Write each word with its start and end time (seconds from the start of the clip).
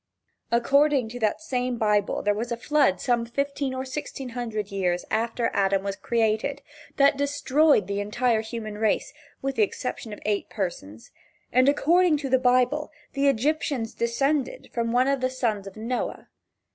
According 0.51 1.09
to 1.09 1.19
that 1.19 1.41
same 1.41 1.77
Bible 1.77 2.23
there 2.23 2.33
was 2.33 2.51
a 2.51 2.57
flood 2.57 2.99
some 2.99 3.23
fifteen 3.23 3.71
or 3.75 3.85
sixteen 3.85 4.29
hundred 4.29 4.71
years 4.71 5.05
after 5.11 5.51
Adam 5.53 5.83
was 5.83 5.95
created 5.95 6.63
that 6.97 7.17
destroyed 7.17 7.85
the 7.85 7.99
entire 7.99 8.41
human 8.41 8.79
race 8.79 9.13
with 9.43 9.57
the 9.57 9.61
exception 9.61 10.11
of 10.11 10.19
eight 10.25 10.49
persons, 10.49 11.11
and 11.53 11.69
according 11.69 12.17
to 12.17 12.29
the 12.29 12.39
Bible 12.39 12.91
the 13.13 13.27
Egyptians 13.27 13.93
descended 13.93 14.71
from 14.73 14.91
one 14.91 15.07
of 15.07 15.21
the 15.21 15.29
sons 15.29 15.67
of 15.67 15.77
Noah. 15.77 16.29